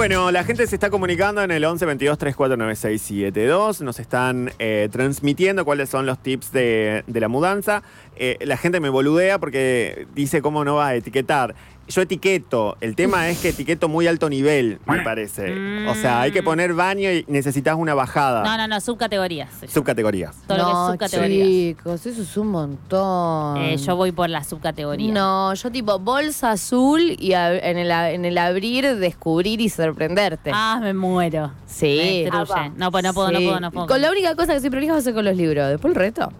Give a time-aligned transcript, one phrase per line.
[0.00, 3.82] Bueno, la gente se está comunicando en el 11 22 349672.
[3.82, 7.82] Nos están eh, transmitiendo cuáles son los tips de, de la mudanza.
[8.16, 11.54] Eh, la gente me boludea porque dice cómo no va a etiquetar.
[11.90, 12.76] Yo etiqueto.
[12.80, 15.86] El tema es que etiqueto muy alto nivel, me parece.
[15.88, 18.42] O sea, hay que poner baño y necesitas una bajada.
[18.44, 19.50] No, no, no, subcategorías.
[19.68, 20.36] Subcategorías.
[20.46, 21.48] Todo lo que es no, subcategorías.
[21.48, 23.56] chicos, eso es un montón.
[23.58, 25.12] Eh, yo voy por la subcategoría.
[25.12, 30.50] No, yo tipo bolsa azul y en, el, en el abrir descubrir y sorprenderte.
[30.54, 31.52] Ah, me muero.
[31.66, 32.24] sí.
[32.24, 32.30] Me.
[32.76, 33.86] No, pues no puedo, no puedo, no puedo.
[33.86, 35.68] Con la única cosa que soy prolija va a ser con los libros.
[35.68, 36.32] Después el resto.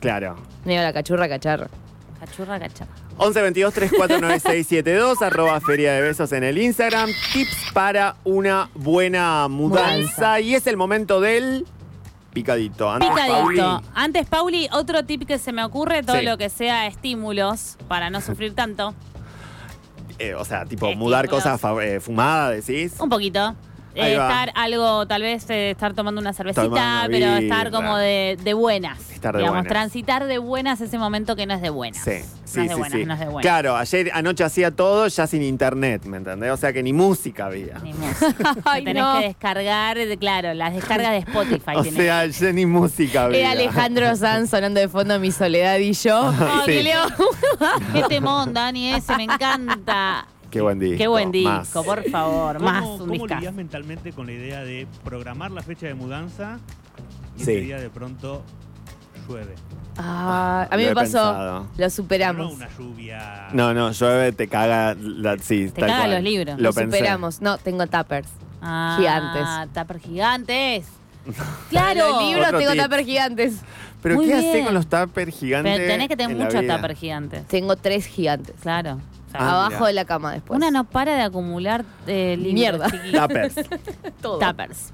[0.00, 0.36] Claro.
[0.64, 1.68] Digo, la cachurra, cacharra.
[2.20, 2.90] Cachurra, cachorra.
[3.18, 7.10] 11 22 349672 arroba Feria de Besos en el Instagram.
[7.32, 9.96] Tips para una buena mudanza.
[9.96, 10.40] Mudanza.
[10.40, 11.66] Y es el momento del
[12.34, 12.90] picadito.
[12.90, 13.32] Antes, Picadito.
[13.34, 13.60] Pauli.
[13.94, 16.24] Antes, Pauli, otro tip que se me ocurre, todo Sí.
[16.26, 18.94] lo que sea estímulos para no sufrir tanto.
[20.18, 20.96] Eh, o sea, tipo Estímulos.
[21.10, 22.94] mudar cosas eh, fumadas, decís.
[22.98, 23.54] Un poquito.
[23.96, 27.38] Eh, estar algo, tal vez eh, estar tomando una cervecita, Tomando pero birra.
[27.38, 28.98] estar como de, de buenas.
[29.10, 29.72] Estar de digamos, buenas.
[29.72, 32.02] transitar de buenas ese momento que no es de buenas.
[32.02, 33.04] Sí, no sí, es de sí, buenas, sí.
[33.06, 33.42] no es de buenas.
[33.42, 36.50] Claro, ayer anoche hacía todo ya sin internet, ¿me entendés?
[36.52, 37.78] O sea que ni música había.
[37.78, 38.54] Ni música.
[38.64, 39.18] Ay, Tenés no.
[39.20, 41.72] que descargar, de- claro, las descargas de Spotify.
[41.76, 41.94] O tenés.
[41.96, 43.38] sea, ya ni música había.
[43.40, 46.32] Era Alejandro Sanz sonando de fondo Mi Soledad y yo.
[46.38, 46.72] Ay, Sí.
[46.72, 47.02] qué leo.
[47.94, 50.26] Qué temón, Dani, ese me encanta.
[50.50, 50.98] Qué buen disco.
[50.98, 51.68] Qué buen disco, Más.
[51.70, 55.86] por favor, ¿Cómo, más un ¿Cómo lidias mentalmente con la idea de programar la fecha
[55.86, 56.58] de mudanza
[57.36, 57.52] y Sí.
[57.52, 58.42] ese día de pronto
[59.28, 59.54] llueve?
[59.98, 61.12] Ah, a mí Lo me pasó.
[61.12, 61.66] pensado.
[61.76, 62.54] Lo No superamos.
[62.54, 63.48] una lluvia.
[63.52, 64.94] No, no, llueve, te caga.
[64.98, 66.10] La, sí, Te caga cual.
[66.12, 66.56] los libros.
[66.58, 66.98] Lo Lo pensé.
[66.98, 67.40] superamos.
[67.40, 68.28] No, tengo tuppers.
[68.62, 69.72] Ah, Gigantes.
[69.74, 70.86] Tupper gigantes.
[71.70, 72.08] Claro.
[72.10, 72.82] Los libros Otro tengo tip.
[72.82, 73.54] tuppers gigantes.
[74.02, 74.48] Pero Muy ¿qué bien.
[74.48, 75.74] hace con los tuppers gigantes?
[75.76, 77.44] Pero tenés que tener muchos tupper gigantes.
[77.48, 78.54] Tengo tres gigantes.
[78.62, 79.00] Claro.
[79.28, 79.86] O sea, Ah, Abajo mira.
[79.88, 80.56] de la cama después.
[80.56, 82.90] Una no para de acumular eh, libros Mierda.
[82.90, 83.20] chiquitos.
[83.28, 83.54] Tuppers.
[84.22, 84.38] Todo.
[84.38, 84.92] Tuppers.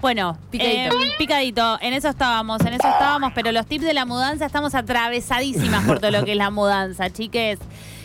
[0.00, 0.96] Bueno, Picadito.
[1.00, 4.74] eh, picadito, en eso estábamos, en eso estábamos, pero los tips de la mudanza estamos
[4.74, 7.60] atravesadísimas por todo lo que es la mudanza, chiques.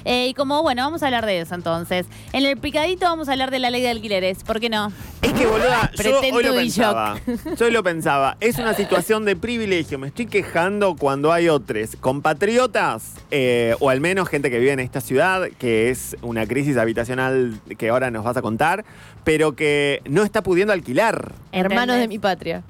[0.08, 2.06] Eh, y como, bueno, vamos a hablar de eso entonces.
[2.32, 4.94] En el picadito vamos a hablar de la ley de alquileres, ¿por qué no?
[5.22, 7.20] Es que, boluda, yo hoy lo pensaba.
[7.60, 8.38] Yo hoy lo pensaba.
[8.40, 10.00] Es una situación de privilegio.
[10.00, 14.80] Me estoy quejando cuando hay otros compatriotas, eh, o al menos gente que vive en
[14.80, 18.86] esta ciudad, que es una crisis habitacional que ahora nos vas a contar,
[19.26, 21.34] pero que no está pudiendo alquilar.
[21.52, 22.64] Hermanos de mi patria.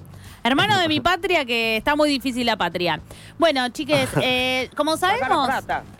[0.47, 3.01] Hermano de mi patria, que está muy difícil la patria.
[3.37, 5.49] Bueno, chiques, eh, como sabemos,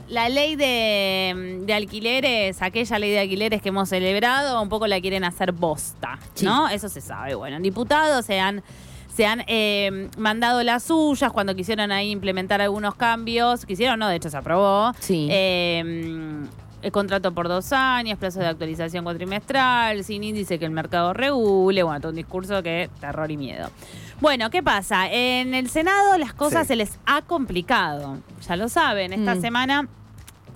[0.08, 5.02] la ley de, de alquileres, aquella ley de alquileres que hemos celebrado, un poco la
[5.02, 6.69] quieren hacer bosta, ¿no?
[6.69, 7.35] Eso se sabe.
[7.35, 8.63] Bueno, en diputados se han,
[9.13, 13.66] se han eh, mandado las suyas cuando quisieron ahí implementar algunos cambios.
[13.66, 14.94] Quisieron, no, de hecho se aprobó.
[15.00, 15.28] Sí.
[15.29, 16.47] Eh,
[16.81, 21.84] el contrato por dos años, plazo de actualización cuatrimestral, sin índice que el mercado regule,
[21.84, 23.69] bueno, todo un discurso que terror y miedo.
[24.19, 25.07] Bueno, ¿qué pasa?
[25.11, 26.69] En el Senado las cosas Sí.
[26.69, 28.17] se les ha complicado,
[28.47, 29.41] ya lo saben, esta Mm.
[29.41, 29.88] semana...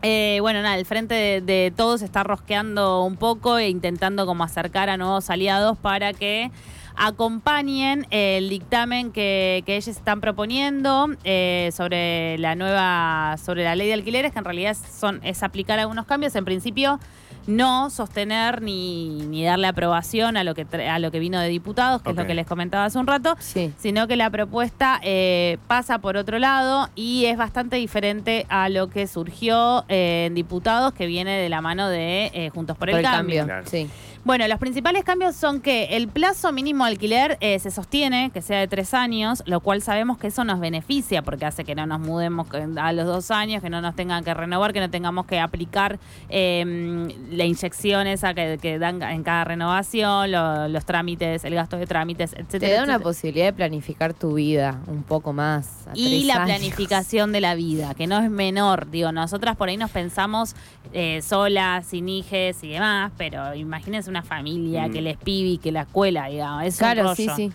[0.04, 4.44] eh, bueno, nada, el frente de, de todos está rosqueando un poco e intentando como
[4.44, 6.50] acercar a nuevos aliados para que
[6.96, 13.88] acompañen el dictamen que, que ellos están proponiendo eh, sobre la nueva, sobre la ley
[13.90, 16.36] de alquileres, que en realidad son, es aplicar algunos cambios.
[16.36, 17.00] En principio,
[17.48, 21.48] no sostener ni, ni darle aprobación a lo que tra- a lo que vino de
[21.50, 23.74] diputados, que es lo que les comentaba hace un rato, Sí.
[23.78, 28.90] sino que la propuesta eh, pasa por otro lado y es bastante diferente a lo
[28.90, 33.02] que surgió eh, en diputados, que viene de la mano de eh, Juntos por el,
[33.02, 33.46] Cambio.
[33.46, 33.66] Claro.
[33.68, 33.90] Sí.
[34.24, 38.44] Bueno, los principales cambios son que el plazo mínimo de alquiler eh, se sostiene, que
[38.44, 41.88] sea de tres años, lo cual sabemos que eso nos beneficia porque hace que no
[41.88, 42.48] nos mudemos
[42.78, 45.98] a los dos años, que no nos tengan que renovar, que no tengamos que aplicar
[46.30, 51.78] eh, la inyección esa que, que dan en cada renovación, lo- los trámites, el gasto
[51.78, 52.60] de trámites, etcétera.
[52.60, 55.88] Te da una posibilidad de planificar tu vida un poco más.
[55.88, 56.46] a Y tres la años.
[56.48, 58.90] planificación de la vida, que no es menor.
[58.92, 60.56] Digo, nosotras por ahí nos pensamos
[60.94, 64.92] eh, solas, sin hijes y demás, pero imagínense una familia Mm.
[64.92, 66.64] que les pibi, que la escuela, digamos.
[66.66, 67.52] Es un Claro, sí, sí.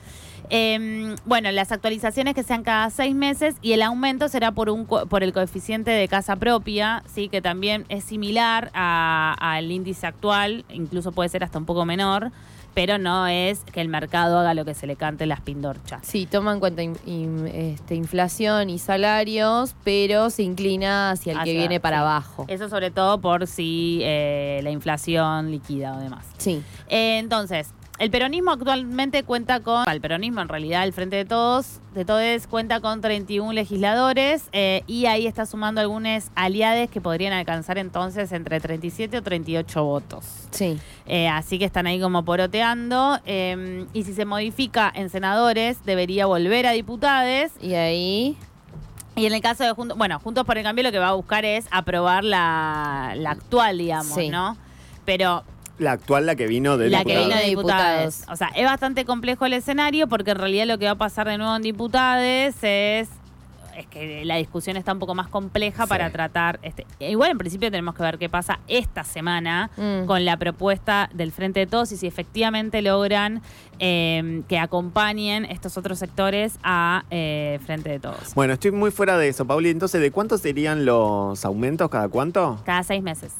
[0.50, 4.87] Eh, bueno, las actualizaciones que sean cada seis meses y el aumento será por un
[4.87, 11.12] por el coeficiente de casa propia, sí, que también es similar al índice actual, incluso
[11.12, 12.31] puede ser hasta un poco menor,
[12.75, 16.00] pero no es que el mercado haga lo que se le cante las pindorchas.
[16.06, 21.43] Sí, toma en cuenta in- in- este, inflación y salarios, pero se inclina hacia el
[21.43, 22.00] que viene para sí.
[22.02, 22.44] abajo.
[22.48, 26.26] Eso sobre todo por si eh, la inflación liquida o demás.
[26.37, 26.62] Sí.
[26.88, 31.81] Eh, entonces, el peronismo actualmente cuenta con, el peronismo en realidad, el Frente de Todos,
[31.94, 37.32] de Todes cuenta con 31 legisladores eh, y ahí está sumando algunos aliados que podrían
[37.32, 40.25] alcanzar entonces entre 37 o 38 votos.
[40.50, 40.78] Sí.
[41.06, 43.19] Eh, así que están ahí como poroteando.
[43.25, 47.52] eh, y si se modifica en senadores, debería volver a diputados.
[47.62, 48.37] Y ahí.
[49.14, 51.12] Y en el caso de Juntos, bueno, Juntos por el Cambio lo que va a
[51.14, 54.28] buscar es aprobar la, la actual, digamos, Sí.
[54.28, 54.58] ¿no?
[55.06, 55.43] Pero
[55.78, 57.28] La actual, la que vino de la que diputado.
[57.28, 58.14] vino de diputados.
[58.20, 58.32] diputados.
[58.32, 61.26] O sea, es bastante complejo el escenario porque en realidad lo que va a pasar
[61.28, 62.23] de nuevo en diputados
[62.62, 63.08] es
[63.76, 65.88] es que la discusión está un poco más compleja Sí.
[65.90, 70.06] para tratar este igual en principio tenemos que ver qué pasa esta semana Mm.
[70.06, 73.43] con la propuesta del Frente de Todos y si efectivamente logran
[73.79, 78.34] eh, que acompañen estos otros sectores a eh, Frente de Todos.
[78.34, 79.69] Bueno, estoy muy fuera de eso, Pauli.
[79.69, 81.90] Entonces, ¿de cuántos serían los aumentos?
[81.90, 82.58] ¿Cada cuánto?
[82.64, 83.34] Cada seis meses.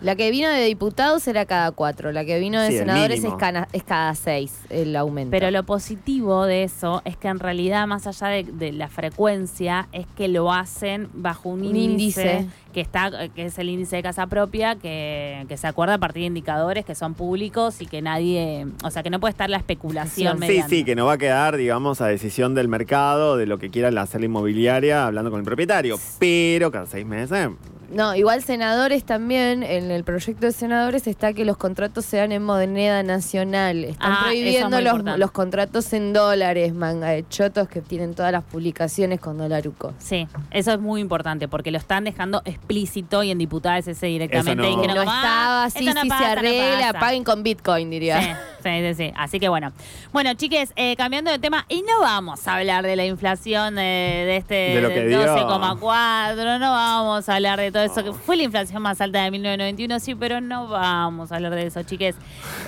[0.00, 2.12] La que vino de diputados era cada cuatro.
[2.12, 5.30] La que vino de Sí, senadores es cada, es cada seis el aumento.
[5.30, 9.88] Pero lo positivo de eso es que en realidad, más allá de, de la frecuencia,
[9.92, 12.46] es que lo hacen bajo un, Un índice, índice.
[12.74, 16.20] que está, que es el índice de casa propia, que, que se acuerda a partir
[16.22, 19.56] de indicadores que son públicos y que nadie, o sea, que no puede estar la
[19.56, 20.76] especulación Sí, Sí, mediante.
[20.76, 23.88] sí, que no va a quedar, digamos, a decisión del mercado, de lo que quiera
[24.00, 25.98] hacer la inmobiliaria, hablando con el propietario.
[26.18, 27.48] Pero cada seis meses.
[27.90, 32.42] No, igual senadores también, en el proyecto de senadores está que los contratos sean en
[32.42, 33.84] moneda nacional.
[33.84, 34.80] Están Ah, es prohibiendo
[35.16, 39.94] los, contratos en dólares, manga de chotos que tienen todas las publicaciones con dolaruco.
[39.98, 44.62] Sí, eso es muy importante porque lo están dejando explícito y en diputados ese directamente.
[44.62, 46.86] Eso y no- que No, como, estaba "Ah, así, no si pasa, se no arregla,
[46.92, 47.00] pasa".
[47.00, 48.20] paguen con Bitcoin, diría.
[48.20, 48.28] Sí,
[48.70, 49.12] sí, sí, sí.
[49.16, 49.72] Así que bueno.
[50.12, 54.24] Bueno, chiques, eh, cambiando de tema, y no vamos a hablar de la inflación eh,
[54.26, 55.20] de este De lo que dio.
[55.20, 59.30] 12,4, no vamos a hablar de todo eso, que fue la inflación más alta de
[59.30, 62.14] 1991, sí, pero no vamos a hablar de eso, chiques.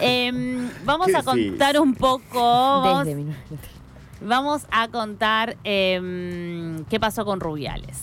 [0.00, 1.48] Em, vamos ¿Qué a decís?
[1.50, 2.22] contar un poco,
[2.82, 3.34] vamos, Desde mi-
[4.20, 7.98] vamos a contar qué pasó con Rubiales.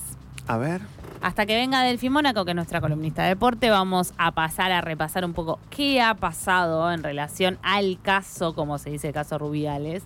[0.48, 0.82] A ver.
[1.22, 4.82] Hasta que venga Delfi Mónaco, que es nuestra columnista de deporte, vamos a pasar a
[4.82, 9.40] repasar un poco qué ha pasado en relación al caso, como se dice, el caso
[9.40, 10.04] Rubiales.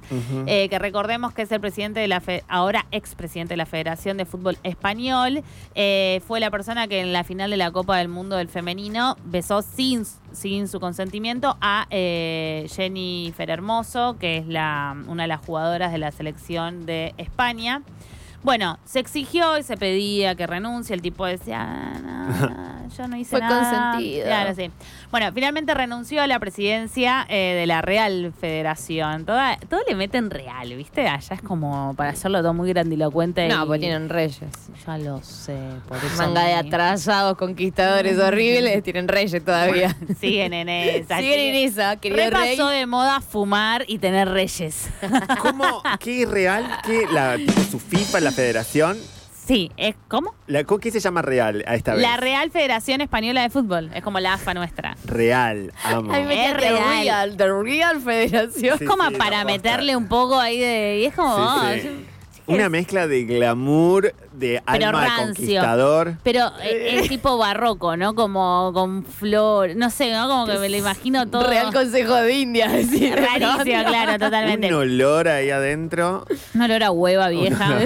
[0.48, 4.16] Eh, que recordemos que es el presidente de la fe- ahora expresidente de la Federación
[4.16, 5.44] de Fútbol Español.
[5.76, 9.18] Eh, fue la persona que en la final de la Copa del Mundo del Femenino
[9.26, 15.46] besó sin, sin su consentimiento a eh, Jennifer Hermoso, que es la, una de las
[15.46, 17.82] jugadoras de la selección de España.
[18.44, 20.96] Bueno, se exigió y se pedía que renuncie.
[20.96, 23.92] El tipo decía, "Ah, no, yo no hice Fue nada.
[23.94, 24.26] consentido.
[24.26, 24.72] Claro, sí.
[25.12, 29.26] Bueno, finalmente renunció a la presidencia eh, de la Real Federación.
[29.26, 31.08] Toda, todo le meten real, ¿viste?
[31.08, 33.48] Allá es como para hacerlo todo muy grandilocuente.
[33.48, 34.40] No, y- porque tienen reyes.
[34.86, 35.58] Ya lo sé,
[35.88, 36.16] por eso.
[36.18, 39.96] Manga de atrasados, conquistadores horribles, tienen reyes todavía.
[40.20, 41.18] Siguen en esa.
[41.20, 42.52] Siguen en esa, querido rey.
[42.52, 44.90] Repasó de moda fumar y tener reyes.
[45.42, 45.82] ¿Cómo?
[46.00, 46.70] ¿Qué real?
[46.86, 47.06] ¿Qué?
[47.12, 48.98] La, tipo, su FIFA, la federación.
[49.50, 50.36] Sí, es ¿cómo?
[50.46, 52.04] La, ¿cómo- ¿Qué se llama real a esta vez?
[52.04, 53.90] La Real Federación Española de Fútbol.
[53.96, 54.96] Es como la AFA nuestra.
[55.06, 56.14] Real, amo.
[56.14, 56.78] Ay, me Es real.
[57.02, 58.78] Real, The Real Federación.
[58.78, 61.00] Sí, como sí, para no, meterle un poco ahí de.
[61.02, 61.36] Y es como.
[61.74, 61.90] Sí,
[62.46, 65.26] oh, Una mezcla de glamour, de Pero alma rancio.
[65.26, 66.14] conquistador.
[66.24, 68.14] Pero eh, es tipo barroco, ¿no?
[68.14, 69.76] Como con flor.
[69.76, 70.28] No sé, ¿no?
[70.28, 71.48] Como que me lo imagino todo.
[71.50, 73.16] Real Consejo de India, decir.
[73.16, 74.68] Rarísimo, claro, totalmente.
[74.68, 76.26] Un olor ahí adentro.
[76.54, 77.80] Un olor a hueva vieja.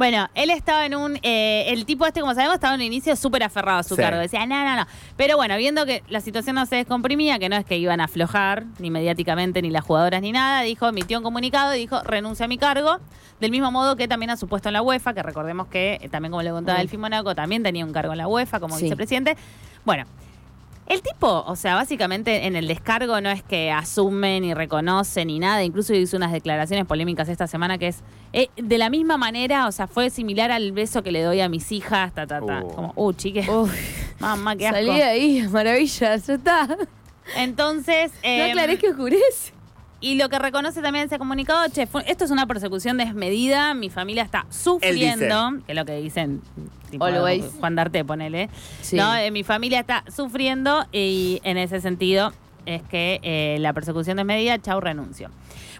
[0.00, 1.18] Bueno, él estaba en un.
[1.22, 4.00] eh, el tipo este, como sabemos, estaba en un inicio súper aferrado a su Sí.
[4.00, 4.18] cargo.
[4.18, 4.86] Decía, no, no, no.
[5.18, 8.04] Pero bueno, viendo que la situación no se descomprimía, que no es que iban a
[8.04, 12.46] aflojar, ni mediáticamente, ni las jugadoras, ni nada, dijo, emitió un comunicado y dijo, renuncia
[12.46, 12.96] a mi cargo.
[13.40, 16.30] Del mismo modo que también ha supuesto en la UEFA, que recordemos que eh, también,
[16.32, 16.80] como le contaba Mm.
[16.80, 18.84] Delfín Monaco, también tenía un cargo en la UEFA como Sí.
[18.84, 19.36] vicepresidente.
[19.84, 20.06] Bueno.
[20.90, 25.38] El tipo, o sea, básicamente en el descargo no es que asume ni reconoce ni
[25.38, 29.68] nada, incluso hizo unas declaraciones polémicas esta semana que es eh, de la misma manera,
[29.68, 32.64] o sea, fue similar al beso que le doy a mis hijas, ta, ta, ta.
[32.64, 32.74] Uh.
[32.74, 33.72] Como, uh, chique, Uf,
[34.18, 34.78] mamá, qué asco.
[34.80, 36.76] salí de ahí, maravilla, ya está.
[37.36, 39.52] Entonces, No eh, aclaré que oscurece.
[40.00, 43.90] Y lo que reconoce también ese comunicado, che, fue- esto es una persecución desmedida, mi
[43.90, 46.40] familia está sufriendo, que es lo que dicen
[46.90, 47.44] tipo, Always.
[47.60, 48.48] Juan D'Arte, ponele.
[48.80, 48.96] Sí.
[48.96, 49.14] ¿no?
[49.14, 52.32] Eh, mi familia está sufriendo y en ese sentido
[52.66, 55.30] es que eh, la persecución desmedida, chau, renuncio.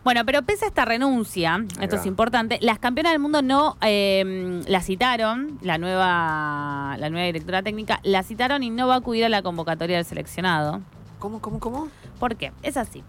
[0.03, 2.01] Bueno, pero pese a esta renuncia, esto va.
[2.01, 7.63] es importante, las campeonas del mundo no eh, la citaron, la nueva, la nueva directora
[7.63, 10.81] técnica, la citaron y no va a acudir a la convocatoria del seleccionado.
[11.19, 11.89] ¿Cómo, cómo, cómo?
[12.19, 12.51] ¿Por qué?
[12.63, 13.03] Es así.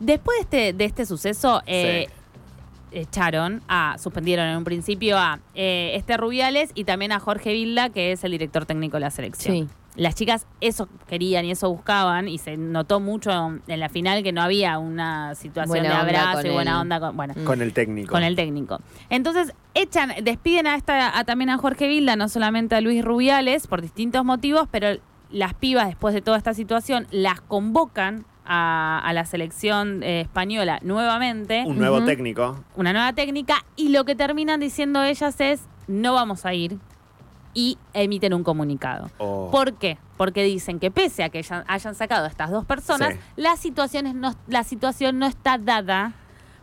[0.00, 2.08] Después de este, de este suceso, eh,
[2.90, 7.90] echaron a, suspendieron en un principio a eh, Esther Rubiales y también a Jorge Vilda,
[7.90, 9.54] que es el director técnico de la selección.
[9.54, 9.68] Sí.
[9.96, 13.30] las chicas eso querían y eso buscaban y se notó mucho
[13.66, 16.76] en la final que no había una situación Buena de abrazo con y buena el-
[16.78, 17.00] onda.
[17.00, 17.44] Con, bueno, Mm.
[17.44, 18.10] Con el técnico.
[18.12, 18.78] con el técnico.
[19.10, 23.66] Entonces, echan, despiden a esta, a también a Jorge Vilda, no solamente a Luis Rubiales,
[23.66, 24.98] por distintos motivos, pero
[25.30, 30.80] las pibas, después de toda esta situación, las convocan a, a la selección eh, española
[30.82, 32.64] nuevamente, Un nuevo técnico.
[32.74, 36.78] una nueva técnica, y lo que terminan diciendo ellas es, no vamos a ir,
[37.54, 39.10] y emiten un comunicado.
[39.18, 39.48] Oh.
[39.50, 39.98] ¿Por qué?
[40.16, 43.20] Porque dicen que pese a que hayan, hayan sacado a estas dos personas, Sí.
[43.36, 46.12] la, situación es no, la situación no está dada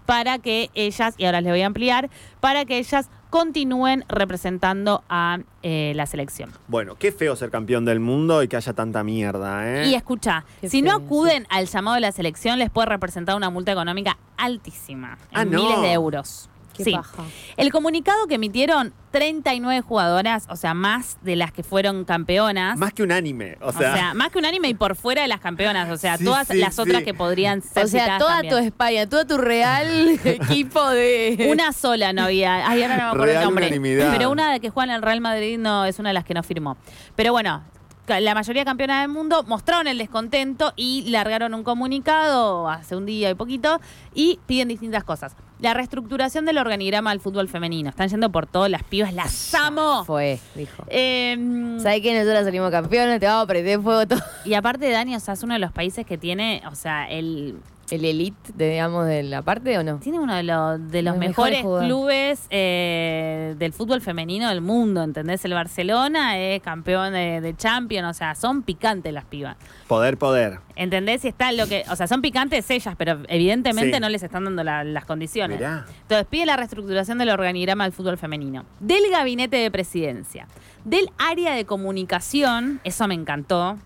[0.05, 5.39] para que ellas, y ahora les voy a ampliar, para que ellas continúen representando a
[5.63, 6.51] eh, la selección.
[6.67, 9.87] Bueno, qué feo ser campeón del mundo y que haya tanta mierda, ¿eh?
[9.87, 13.49] Y escucha, Qué si no acuden al llamado de la selección, les puede representar una
[13.49, 15.63] multa económica altísima, en Ah, no.
[15.63, 16.49] miles de euros.
[16.75, 16.91] Qué sí.
[16.91, 17.23] paja.
[17.57, 22.77] El comunicado que emitieron 39 jugadoras, o sea, más de las que fueron campeonas.
[22.77, 23.57] Más que un anime.
[23.61, 25.89] O O sea, sea, más que un anime y por fuera de las campeonas.
[25.89, 26.81] O sea, Sí, todas sí, las sí.
[26.81, 28.53] otras que podrían ser O sea, toda también.
[28.53, 31.47] tu España, todo tu real equipo de.
[31.49, 32.67] Una sola no había.
[32.69, 33.65] Ay, ahora no me acuerdo Real el nombre.
[33.67, 34.11] unanimidad.
[34.11, 36.33] Pero una de que juega en el Real Madrid no es una de las que
[36.33, 36.75] no firmó.
[37.15, 37.63] Pero bueno,
[38.07, 43.29] la mayoría campeonas del mundo mostraron el descontento y largaron un comunicado hace un día
[43.29, 43.79] y poquito
[44.13, 45.35] y piden distintas cosas.
[45.59, 47.89] La reestructuración del organigrama del fútbol femenino.
[47.89, 50.03] Están yendo por todas las pibas, las amo.
[50.03, 50.83] Fue, dijo.
[50.87, 53.19] Eh, ¿Sabes que nosotros salimos campeones?
[53.19, 54.21] Te vamos a prender fuego todo.
[54.43, 57.57] y aparte, Dani, o sea, es uno de los países que tiene, o sea, el
[57.91, 59.97] ¿El elite, de, digamos, de la parte o no?
[59.99, 65.03] Tiene uno de, los de los Los mejores clubes eh, del fútbol femenino del mundo,
[65.03, 65.45] ¿entendés?
[65.45, 69.55] El Barcelona es campeón de, de Champions, o sea, son picantes las pibas.
[69.87, 70.59] poder, poder.
[70.75, 71.23] ¿Entendés?
[71.25, 73.99] Y está lo que, o sea, son picantes ellas, pero evidentemente Sí.
[74.01, 75.59] no les están dando la- las condiciones.
[75.59, 75.85] Mirá.
[76.01, 80.47] Entonces pide la reestructuración del organigrama del fútbol femenino, del gabinete de presidencia,
[80.85, 83.77] del área de comunicación, eso me encantó,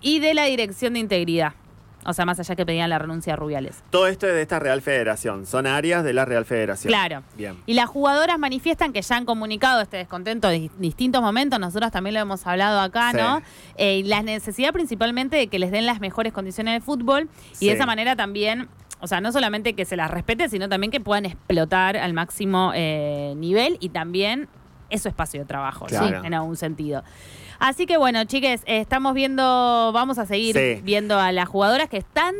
[0.00, 1.52] y de la dirección de integridad.
[2.06, 3.82] O sea, más allá que pedían la renuncia a Rubiales.
[3.90, 5.44] Todo esto es de esta Real Federación.
[5.46, 6.90] Son áreas de la Real Federación.
[6.90, 7.22] Claro.
[7.36, 7.56] Bien.
[7.66, 11.90] Y las jugadoras manifiestan que ya han comunicado este descontento en dis- distintos momentos, nosotros
[11.92, 13.18] también lo hemos hablado acá, Sí.
[13.18, 13.42] ¿no?
[13.76, 17.66] Eh, la necesidad principalmente de que les den las mejores condiciones de fútbol y Sí.
[17.66, 18.68] de esa manera también,
[19.00, 22.72] o sea, no solamente que se las respete, sino también que puedan explotar al máximo
[22.74, 24.48] eh, nivel y también
[24.88, 25.86] es su espacio de trabajo.
[25.86, 26.24] Claro.
[26.24, 27.04] en algún sentido.
[27.60, 30.80] Así que bueno, chiques, estamos viendo, vamos a seguir Sí.
[30.82, 32.34] viendo a las jugadoras que están,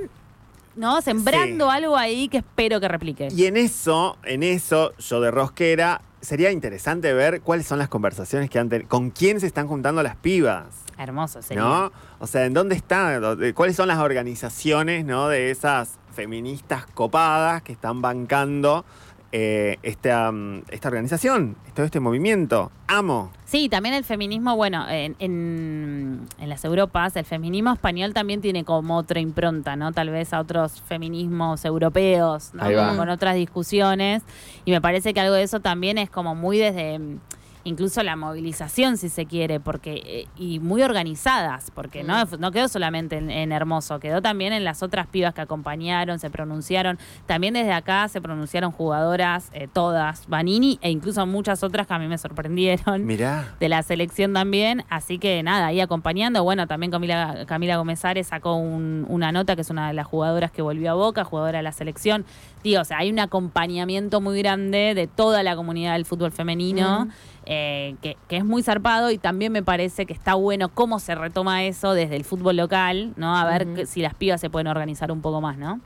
[0.77, 1.01] ¿no?
[1.03, 1.77] Sembrando Sí.
[1.77, 3.29] algo ahí que espero que replique.
[3.31, 8.49] Y en eso, en eso, yo de rosquera, sería interesante ver cuáles son las conversaciones
[8.51, 10.65] que han tenido, con quién se están juntando las pibas.
[10.99, 11.63] Hermoso sería.
[11.63, 11.93] ¿No?
[12.19, 13.21] O sea, ¿en dónde están?
[13.23, 15.29] ¿Dónde- ¿Cuáles son las organizaciones, ¿no?
[15.29, 18.85] De esas feministas copadas que están bancando
[19.33, 22.73] eh, esta, mm, esta organización, todo este movimiento.
[22.89, 23.31] Amo.
[23.45, 28.65] Sí, también el feminismo, bueno, en, en, en las Europas, el feminismo español también tiene
[28.65, 29.93] como otra impronta, ¿no?
[29.93, 32.65] Tal vez a otros feminismos europeos, ¿no?
[32.65, 32.89] Ahí va.
[32.89, 34.23] Como Con otras discusiones.
[34.65, 37.21] Y me parece que algo de eso también es como muy desde mm,
[37.65, 42.69] incluso la movilización, si se quiere, porque eh, y muy organizadas, porque no, no quedó
[42.69, 46.99] solamente en, en Hermoso, quedó también en las otras pibas que acompañaron, se pronunciaron.
[47.27, 51.99] También desde acá se pronunciaron jugadoras, eh, todas, Vanini e incluso muchas otras que a
[51.99, 53.55] mí me sorprendieron Mirá.
[53.61, 58.29] de la selección también, así que nada, ahí acompañando, bueno, también Camila, Camila Gómez Ares
[58.29, 61.59] sacó un- una nota que es una de las jugadoras que volvió a Boca, jugadora
[61.59, 62.25] de la selección,
[62.65, 67.09] digo, o sea, hay un acompañamiento muy grande de toda la comunidad del fútbol femenino,
[67.53, 71.17] eh, que, que es muy zarpado y también me parece que está bueno cómo se
[71.17, 73.37] retoma eso desde el fútbol local, ¿no?
[73.37, 75.81] A ver que- si las pibas se pueden organizar un poco más, ¿no?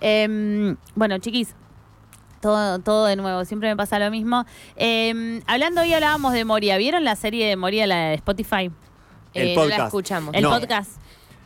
[0.00, 1.54] Em, bueno, chiquis,
[2.40, 4.44] todo, todo de nuevo, siempre me pasa lo mismo.
[4.76, 6.76] Eh, hablando hoy hablábamos de Moria.
[6.78, 8.70] ¿Vieron la serie de Moria, la de Spotify?
[9.34, 10.34] El Eh, no la escuchamos.
[10.34, 10.50] El No.
[10.50, 11.00] podcast.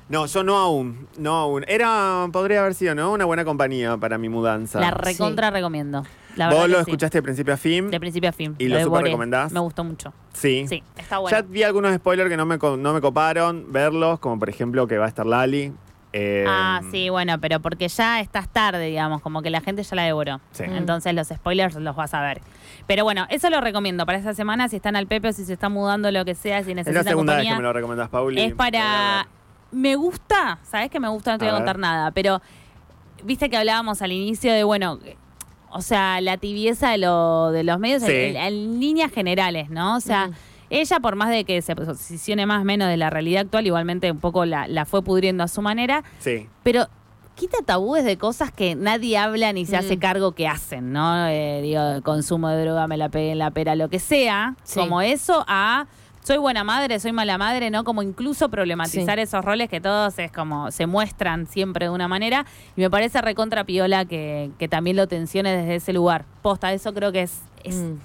[0.08, 1.64] No, yo no aún, no aún.
[1.66, 3.12] Era, podría haber sido, ¿no?
[3.12, 4.78] Una buena compañía para mi mudanza.
[4.80, 6.04] La recontra recomiendo.
[6.36, 6.80] La ¿Vos lo sí.
[6.82, 7.90] escuchaste de principio a fin?
[7.90, 8.54] De principio a fin.
[8.58, 8.98] ¿Y lo devoré.
[8.98, 9.52] super recomendás?
[9.52, 10.12] Me gustó mucho.
[10.32, 10.66] Sí.
[10.68, 11.34] Sí, está bueno.
[11.36, 14.98] Ya vi algunos spoilers que no me, no me coparon verlos, como por ejemplo que
[14.98, 15.72] va a estar Lali.
[16.12, 19.96] Eh, Ah, sí, bueno, pero porque ya estás tarde, digamos, como que la gente ya
[19.96, 20.40] la devoró.
[20.52, 20.64] Sí.
[20.64, 20.74] Mm.
[20.76, 22.40] Entonces los spoilers los vas a ver.
[22.86, 25.54] Pero bueno, eso lo recomiendo para esta semana, si están al Pepe o si se
[25.54, 27.52] están mudando, lo que sea, si Es la necesitan segunda vez compañía.
[27.52, 28.42] que me lo recomendás, Pauli.
[28.42, 29.26] Es para.
[29.74, 31.32] Me gusta, ¿sabes que me gusta?
[31.32, 31.60] No te A voy a ver.
[31.62, 32.40] contar nada, pero
[33.24, 34.98] viste que hablábamos al inicio de, bueno,
[35.70, 38.12] o sea, la tibieza de, lo, de los medios Sí.
[38.12, 39.96] en, en líneas generales, ¿no?
[39.96, 40.30] O sea,
[40.70, 44.10] ella, por más de que se posicione más o menos de la realidad actual, igualmente
[44.10, 46.48] un poco la, la fue pudriendo a su manera, Sí.
[46.62, 46.86] pero
[47.34, 49.80] quita tabúes de cosas que nadie habla ni se Mm.
[49.80, 51.26] hace cargo que hacen, ¿no?
[51.26, 54.78] Eh, digo, consumo de droga, me la pegué en la pera, lo que sea, Sí.
[54.78, 55.86] como eso, a
[56.24, 57.84] soy buena madre, soy mala madre, ¿no?
[57.84, 59.22] Como incluso problematizar Sí.
[59.22, 62.44] esos roles que todos es como se muestran siempre de una manera.
[62.76, 66.24] Y me parece recontra piola que, que también lo tensione desde ese lugar.
[66.42, 67.98] Posta, eso creo que es, es, Mm.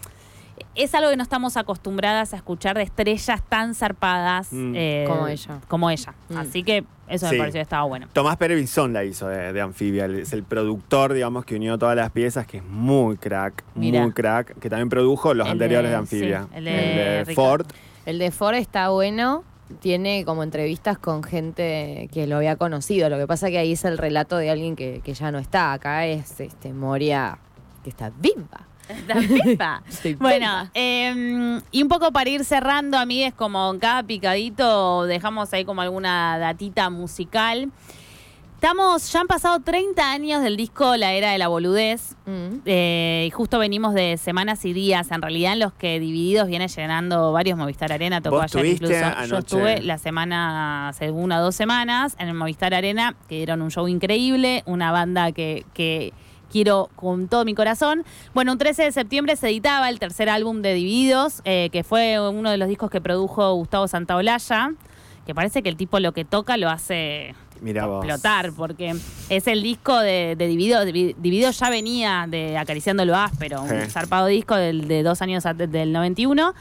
[0.75, 4.73] es algo que no estamos acostumbradas a escuchar de estrellas tan zarpadas Mm.
[4.75, 5.59] eh, Como ella.
[5.67, 6.13] Como ella.
[6.29, 6.37] Mm.
[6.37, 7.33] Así que eso Sí.
[7.35, 8.07] me pareció que estaba bueno.
[8.13, 12.11] Tomás Pérez la hizo de, de Anfibia, es el productor, digamos, que unió todas las
[12.11, 15.97] piezas, que es muy crack, muy crack, que también produjo los El anteriores de, de-
[15.97, 16.41] Anfibia.
[16.51, 17.33] sí, el de.
[17.33, 17.65] Ford.
[18.09, 19.43] El de Ford está bueno.
[19.81, 23.07] Tiene como entrevistas con gente que lo había conocido.
[23.07, 25.73] Lo que pasa que ahí es el relato de alguien que, que ya no está.
[25.73, 27.37] Acá es este Moria
[27.83, 28.65] que está viva.
[30.17, 35.63] Bueno, eh, y un poco para ir cerrando, amigues, como en cada picadito dejamos ahí
[35.63, 37.69] como alguna datita musical.
[38.61, 42.17] Estamos, ya han pasado 30 años del disco La Era de la Boludez.
[42.25, 42.57] Mm.
[42.65, 46.67] eh, y justo venimos de semanas y días, en realidad, en los que Divididos viene
[46.67, 48.19] llenando varios Movistar Arena.
[48.19, 48.93] Tocó Vos ayer incluso.
[49.27, 53.61] Yo estuve la semana, hace una o dos semanas, en el Movistar Arena, que dieron
[53.61, 56.11] un show increíble, una banda que, que
[56.51, 58.03] quiero con todo mi corazón.
[58.33, 62.19] Bueno, un 13 de septiembre se editaba el tercer álbum de Divididos, eh, que fue
[62.29, 64.73] uno de los discos que produjo Gustavo Santaolalla,
[65.25, 68.05] que parece que el tipo lo que toca lo hace Vos.
[68.05, 68.95] explotar, porque
[69.29, 70.85] es el disco de, de Divididos.
[70.85, 73.75] Divi- Divididos ya venía de Acariciando lo áspero, un Sí.
[73.89, 76.53] zarpado disco del, de dos años antes del 91.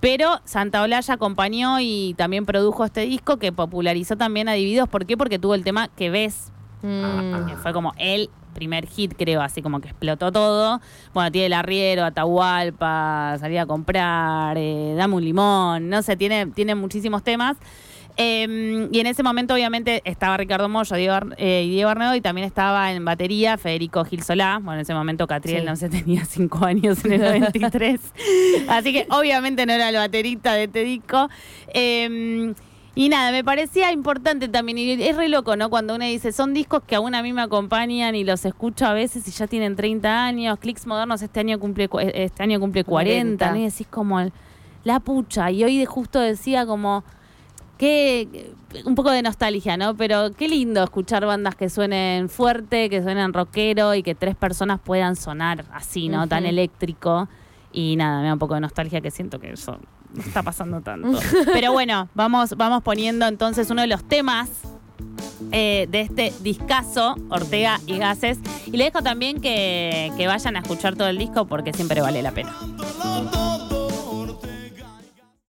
[0.00, 4.88] Pero Santa Olalla acompañó y también produjo este disco que popularizó también a Divididos.
[4.88, 5.16] ¿Por qué?
[5.16, 6.50] Porque tuvo el tema que ves,
[6.82, 7.46] Mm.
[7.46, 10.80] que fue como el primer hit, creo, así como que explotó todo.
[11.14, 16.46] Bueno, tiene el arriero, Atahualpa, salir a comprar, eh, dame un limón, no sé, tiene,
[16.46, 17.56] tiene muchísimos temas.
[18.16, 22.20] Eh, y en ese momento, obviamente, estaba Ricardo Mollo Diego, eh, y Diego Arnedo, y
[22.20, 24.56] también estaba en batería Federico Gil Solá.
[24.58, 25.66] Bueno, en ese momento Catriel Sí.
[25.66, 28.00] no sé, tenía cinco años en el 93.
[28.68, 31.28] Así que obviamente no era el baterista de este disco.
[31.74, 32.52] Eh,
[32.94, 35.70] y nada, me parecía importante también, y es re loco, ¿no?
[35.70, 38.92] Cuando uno dice, son discos que aún a mí me acompañan y los escucho a
[38.92, 42.84] veces y ya tienen 30 años, Clicks Modernos este año cumple, cu- este año cumple
[42.84, 43.50] 40, 40.
[43.52, 43.56] ¿no?
[43.56, 44.20] Y decís como,
[44.84, 47.02] la pucha, y hoy de justo decía como,
[47.82, 49.96] que un poco de nostalgia, ¿no?
[49.96, 54.78] Pero qué lindo escuchar bandas que suenen fuerte, que suenen rockero y que tres personas
[54.78, 56.28] puedan sonar así, ¿no?
[56.28, 57.28] Tan eléctrico.
[57.72, 59.80] Y nada, me da un poco de nostalgia que siento que eso
[60.14, 61.18] no está pasando tanto.
[61.52, 64.48] Pero bueno, vamos, vamos poniendo entonces uno de los temas
[65.50, 68.38] eh, de este discazo, Ortega y Gases.
[68.66, 72.22] Y le dejo también que, que vayan a escuchar todo el disco porque siempre vale
[72.22, 72.54] la pena.